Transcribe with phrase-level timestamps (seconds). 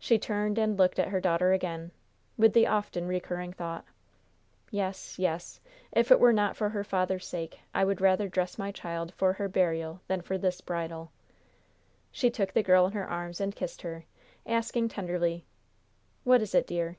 [0.00, 1.92] She turned and looked at her daughter again,
[2.36, 3.84] with the often recurring thought:
[4.72, 5.60] "Yes, yes,
[5.92, 9.34] if it were not for her father's sake, I would rather dress my child for
[9.34, 11.12] her burial than for this bridal."
[12.10, 14.04] She took the girl in her arms and kissed her,
[14.46, 15.44] asking tenderly:
[16.24, 16.96] "What is it, dear?"